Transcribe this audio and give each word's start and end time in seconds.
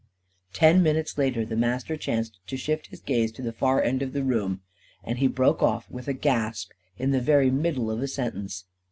Ten 0.51 0.81
minutes 0.81 1.15
later 1.19 1.45
the 1.45 1.55
Master 1.55 1.95
chanced 1.95 2.39
to 2.47 2.57
shift 2.57 2.87
his 2.87 3.01
gaze 3.01 3.31
to 3.33 3.43
the 3.43 3.51
far 3.53 3.83
end 3.83 4.01
of 4.01 4.13
the 4.13 4.23
room. 4.23 4.61
And 5.03 5.19
he 5.19 5.27
broke 5.27 5.61
off, 5.61 5.91
with 5.91 6.07
a 6.07 6.13
gasp, 6.13 6.71
in 6.97 7.11
the 7.11 7.21
very 7.21 7.51
middle 7.51 7.91
of 7.91 8.01
a 8.01 8.07
sentence. 8.07 8.65